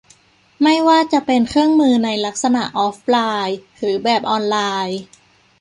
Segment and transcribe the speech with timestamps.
[0.61, 3.17] ไม่ว่าจะเป็นเครื่องมือในลักษณะออฟไล
[3.47, 4.99] น์ หรือแบบออนไลน์